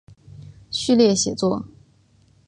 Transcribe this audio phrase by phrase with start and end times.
[0.71, 1.63] 序列写作。